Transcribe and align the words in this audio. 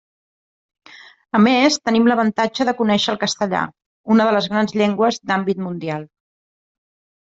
A 1.39 1.41
més, 1.47 1.77
tenim 1.91 2.09
l'avantatge 2.13 2.67
de 2.71 2.75
conéixer 2.81 3.15
el 3.15 3.21
castellà, 3.27 3.63
una 4.17 4.29
de 4.31 4.35
les 4.41 4.51
grans 4.57 4.77
llengües 4.83 5.25
d'àmbit 5.31 5.67
mundial. 5.71 6.13